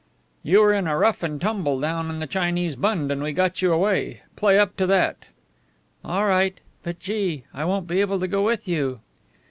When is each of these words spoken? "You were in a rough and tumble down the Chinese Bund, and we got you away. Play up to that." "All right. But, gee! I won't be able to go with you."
"You 0.41 0.61
were 0.61 0.73
in 0.73 0.87
a 0.87 0.97
rough 0.97 1.21
and 1.21 1.39
tumble 1.39 1.79
down 1.79 2.17
the 2.17 2.25
Chinese 2.25 2.75
Bund, 2.75 3.11
and 3.11 3.21
we 3.21 3.33
got 3.33 3.61
you 3.61 3.71
away. 3.71 4.21
Play 4.35 4.57
up 4.57 4.75
to 4.77 4.87
that." 4.87 5.15
"All 6.03 6.25
right. 6.25 6.59
But, 6.81 6.97
gee! 6.99 7.43
I 7.53 7.65
won't 7.65 7.85
be 7.85 8.01
able 8.01 8.19
to 8.19 8.27
go 8.27 8.41
with 8.41 8.67
you." 8.67 9.01